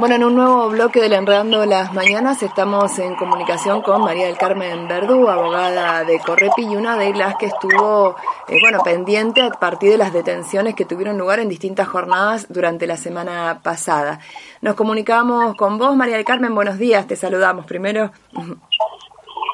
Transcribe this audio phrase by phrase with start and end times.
[0.00, 4.38] Bueno, en un nuevo bloque del Enredando las Mañanas estamos en comunicación con María del
[4.38, 8.16] Carmen Verdú, abogada de Correpi y una de las que estuvo,
[8.48, 12.86] eh, bueno, pendiente a partir de las detenciones que tuvieron lugar en distintas jornadas durante
[12.86, 14.20] la semana pasada.
[14.62, 18.10] Nos comunicamos con vos, María del Carmen, buenos días, te saludamos primero.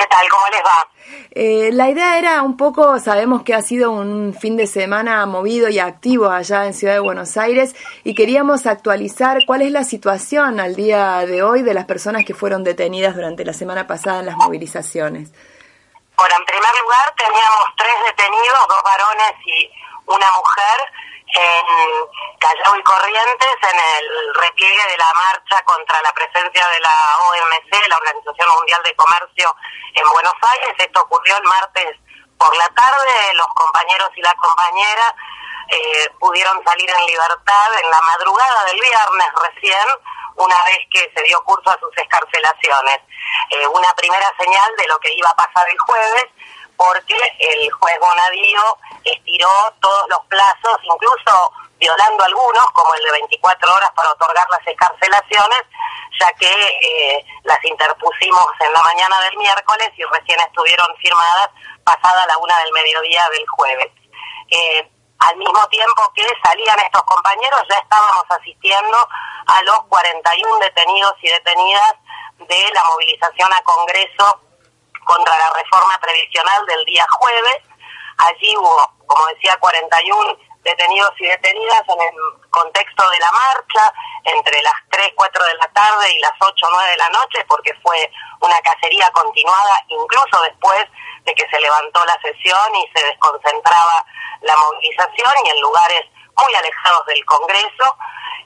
[0.00, 0.26] ¿Qué tal?
[0.30, 0.88] ¿Cómo les va?
[1.32, 5.68] Eh, la idea era un poco, sabemos que ha sido un fin de semana movido
[5.68, 10.58] y activo allá en Ciudad de Buenos Aires y queríamos actualizar cuál es la situación
[10.58, 14.26] al día de hoy de las personas que fueron detenidas durante la semana pasada en
[14.26, 15.32] las movilizaciones.
[16.16, 19.70] Bueno, en primer lugar teníamos tres detenidos, dos varones y
[20.06, 21.66] una mujer en
[22.38, 26.96] Callao y Corrientes en el repliegue de la marcha contra la presencia de la
[27.28, 29.54] OMC, la Organización Mundial de Comercio,
[29.94, 30.74] en Buenos Aires.
[30.78, 31.96] Esto ocurrió el martes
[32.38, 33.34] por la tarde.
[33.34, 35.14] Los compañeros y la compañera
[35.68, 39.86] eh, pudieron salir en libertad en la madrugada del viernes recién,
[40.36, 42.98] una vez que se dio curso a sus escarcelaciones.
[43.50, 46.26] Eh, una primera señal de lo que iba a pasar el jueves,
[46.80, 49.50] porque el juez Bonadío estiró
[49.82, 55.62] todos los plazos, incluso violando algunos, como el de 24 horas para otorgar las escarcelaciones,
[56.18, 61.50] ya que eh, las interpusimos en la mañana del miércoles y recién estuvieron firmadas
[61.84, 63.92] pasada la una del mediodía del jueves.
[64.48, 68.96] Eh, al mismo tiempo que salían estos compañeros, ya estábamos asistiendo
[69.46, 71.94] a los 41 detenidos y detenidas
[72.38, 74.49] de la movilización a Congreso
[75.10, 77.58] contra la reforma previsional del día jueves.
[78.18, 82.14] Allí hubo, como decía, 41 detenidos y detenidas en el
[82.50, 86.90] contexto de la marcha entre las 3, 4 de la tarde y las 8, 9
[86.90, 87.98] de la noche, porque fue
[88.40, 90.86] una cacería continuada, incluso después
[91.24, 94.06] de que se levantó la sesión y se desconcentraba
[94.42, 97.96] la movilización y en lugares muy alejados del Congreso.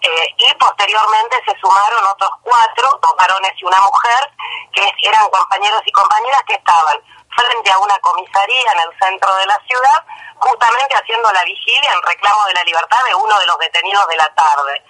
[0.00, 4.30] Eh, y posteriormente se sumaron otros cuatro, dos y una mujer,
[4.72, 7.00] que eran compañeros y compañeras que estaban
[7.34, 10.04] frente a una comisaría en el centro de la ciudad,
[10.36, 14.16] justamente haciendo la vigilia en reclamo de la libertad de uno de los detenidos de
[14.16, 14.84] la tarde.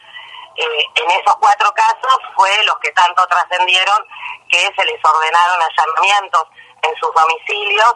[0.57, 4.07] Eh, en esos cuatro casos fue los que tanto trascendieron
[4.49, 6.45] que se les ordenaron allanamientos
[6.85, 7.95] en sus domicilios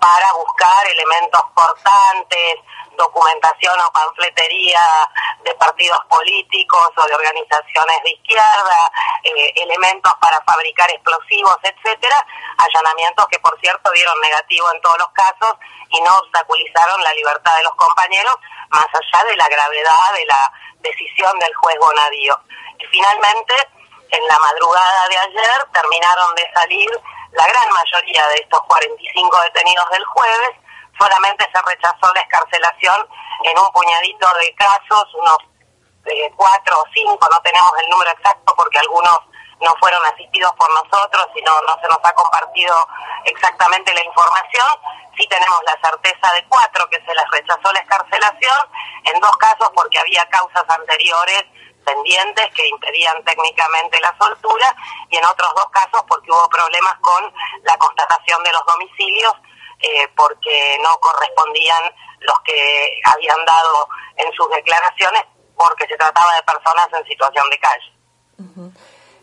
[0.00, 2.56] para buscar elementos portantes,
[2.96, 4.82] documentación o panfletería
[5.44, 8.92] de partidos políticos o de organizaciones de izquierda,
[9.24, 12.26] eh, elementos para fabricar explosivos, etcétera,
[12.58, 15.56] allanamientos que por cierto dieron negativo en todos los casos
[15.88, 18.36] y no obstaculizaron la libertad de los compañeros,
[18.68, 22.38] más allá de la gravedad de la decisión del juez Bonadío.
[22.78, 23.54] Y finalmente,
[24.10, 26.90] en la madrugada de ayer terminaron de salir
[27.32, 30.50] la gran mayoría de estos 45 detenidos del jueves,
[30.98, 33.08] solamente se rechazó la escarcelación
[33.44, 35.38] en un puñadito de casos, unos
[36.06, 39.20] eh, cuatro o cinco, no tenemos el número exacto porque algunos
[39.60, 42.74] no fueron asistidos por nosotros y no, no se nos ha compartido
[43.24, 44.66] exactamente la información.
[45.16, 48.58] Sí tenemos la certeza de cuatro que se les rechazó la escarcelación,
[49.04, 51.44] en dos casos porque había causas anteriores
[51.90, 54.74] pendientes que impedían técnicamente la soltura
[55.08, 59.34] y en otros dos casos porque hubo problemas con la constatación de los domicilios
[59.80, 61.82] eh, porque no correspondían
[62.20, 65.22] los que habían dado en sus declaraciones
[65.56, 68.00] porque se trataba de personas en situación de calle.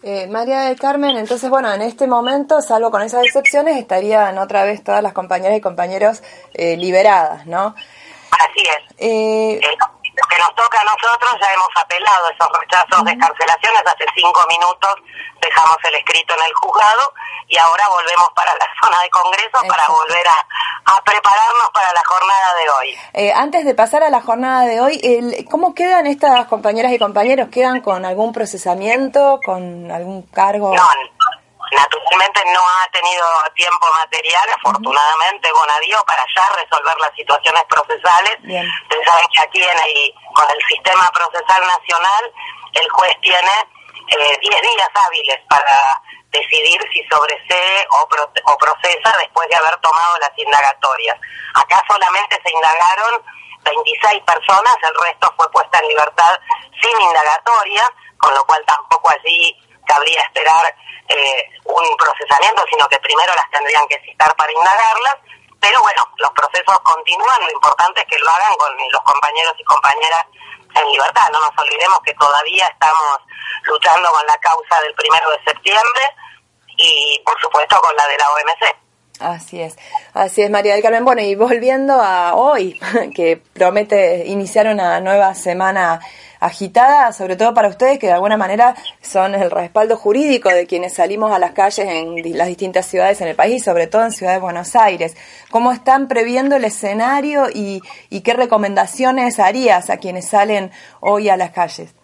[0.04, 4.64] Eh, María del Carmen, entonces, bueno, en este momento, salvo con esas excepciones, estarían otra
[4.64, 6.22] vez todas las compañeras y compañeros
[6.54, 7.76] eh, liberadas, ¿no?
[8.32, 8.96] Así es.
[9.00, 9.97] Eh, lo
[10.38, 14.94] que nos toca a nosotros, ya hemos apelado esos rechazos de escarcelaciones, hace cinco minutos
[15.42, 17.14] dejamos el escrito en el juzgado
[17.48, 22.54] y ahora volvemos para la zona de Congreso para volver a, prepararnos para la jornada
[22.62, 23.00] de hoy.
[23.14, 27.00] Eh, antes de pasar a la jornada de hoy, el, ¿cómo quedan estas compañeras y
[27.00, 27.50] compañeros?
[27.50, 30.76] ¿Quedan con algún procesamiento, con algún cargo?
[30.76, 30.84] No,
[31.78, 38.36] Naturalmente no ha tenido tiempo material, afortunadamente, Bonadío, para ya resolver las situaciones procesales.
[38.42, 42.34] Ustedes saben que aquí en el, con el sistema procesal nacional
[42.74, 43.54] el juez tiene
[44.10, 48.08] 10 eh, días hábiles para decidir si sobresee o,
[48.52, 51.18] o procesa después de haber tomado las indagatorias.
[51.54, 53.22] Acá solamente se indagaron
[53.64, 56.40] 26 personas, el resto fue puesta en libertad
[56.82, 57.84] sin indagatoria,
[58.18, 59.56] con lo cual tampoco allí
[59.88, 60.76] cabría esperar
[61.10, 65.16] eh, un procesamiento, sino que primero las tendrían que citar para indagarlas.
[65.60, 69.64] Pero bueno, los procesos continúan, lo importante es que lo hagan con los compañeros y
[69.64, 70.26] compañeras
[70.76, 71.30] en libertad.
[71.32, 73.18] No nos olvidemos que todavía estamos
[73.64, 76.16] luchando con la causa del primero de septiembre
[76.78, 78.87] y por supuesto con la de la OMC.
[79.20, 79.76] Así es,
[80.14, 81.04] así es María del Carmen.
[81.04, 82.80] Bueno, y volviendo a hoy,
[83.16, 86.00] que promete iniciar una nueva semana
[86.40, 90.94] agitada, sobre todo para ustedes que de alguna manera son el respaldo jurídico de quienes
[90.94, 94.34] salimos a las calles en las distintas ciudades en el país, sobre todo en Ciudad
[94.34, 95.18] de Buenos Aires.
[95.50, 97.82] ¿Cómo están previendo el escenario y,
[98.12, 100.70] y qué recomendaciones harías a quienes salen
[101.00, 101.97] hoy a las calles?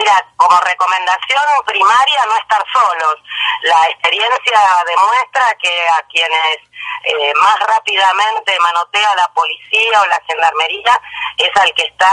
[0.00, 3.16] Mira, como recomendación primaria no estar solos.
[3.60, 6.56] La experiencia demuestra que a quienes
[7.04, 10.98] eh, más rápidamente manotea la policía o la gendarmería
[11.36, 12.10] es al que está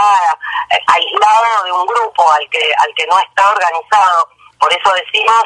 [0.71, 4.31] eh, aislado de un grupo, al que, al que no está organizado.
[4.59, 5.43] Por eso decimos,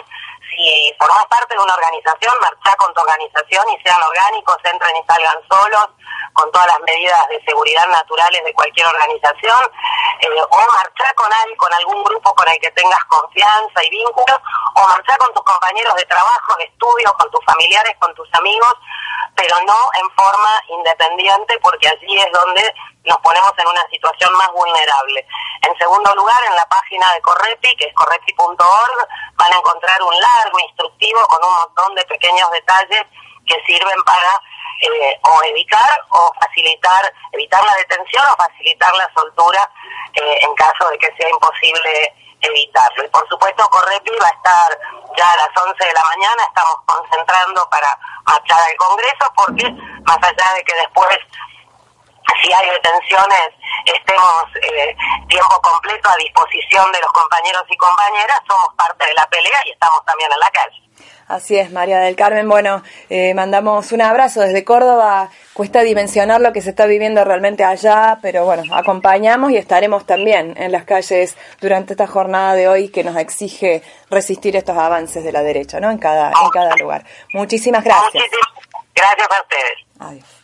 [0.51, 5.03] si formas parte de una organización, marcha con tu organización y sean orgánicos, entren y
[5.07, 5.87] salgan solos,
[6.33, 9.61] con todas las medidas de seguridad naturales de cualquier organización,
[10.21, 14.39] eh, o marchar con alguien, con algún grupo con el que tengas confianza y vínculos,
[14.75, 18.73] o marchar con tus compañeros de trabajo, de estudio, con tus familiares, con tus amigos,
[19.41, 22.61] pero no en forma independiente, porque allí es donde
[23.05, 25.25] nos ponemos en una situación más vulnerable.
[25.63, 30.13] En segundo lugar, en la página de Correpi, que es correpi.org, van a encontrar un
[30.13, 33.03] largo instructivo con un montón de pequeños detalles
[33.47, 34.41] que sirven para
[34.81, 39.71] eh, o evitar o facilitar, evitar la detención o facilitar la soltura
[40.13, 43.05] eh, en caso de que sea imposible evitarlo.
[43.05, 44.79] Y por supuesto Correpi va a estar
[45.17, 49.69] ya a las 11 de la mañana, estamos concentrando para marchar al Congreso porque
[50.03, 51.17] más allá de que después
[52.41, 53.49] si hay detenciones
[53.85, 54.95] estemos eh,
[55.27, 59.71] tiempo completo a disposición de los compañeros y compañeras, somos parte de la pelea y
[59.71, 60.90] estamos también en la calle.
[61.27, 62.49] Así es, María del Carmen.
[62.49, 65.29] Bueno, eh, mandamos un abrazo desde Córdoba.
[65.53, 70.53] Cuesta dimensionar lo que se está viviendo realmente allá, pero bueno, acompañamos y estaremos también
[70.57, 75.31] en las calles durante esta jornada de hoy que nos exige resistir estos avances de
[75.31, 75.89] la derecha, ¿no?
[75.89, 77.05] En cada, en cada lugar.
[77.33, 78.23] Muchísimas gracias.
[78.93, 79.73] gracias a ustedes.
[79.99, 80.40] Adiós.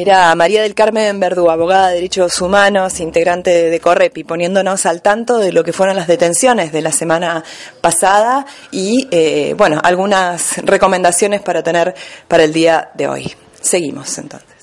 [0.00, 5.38] Era María del Carmen Verdú, abogada de derechos humanos, integrante de Correpi, poniéndonos al tanto
[5.38, 7.42] de lo que fueron las detenciones de la semana
[7.80, 11.96] pasada y, eh, bueno, algunas recomendaciones para tener
[12.28, 13.34] para el día de hoy.
[13.60, 14.57] Seguimos entonces.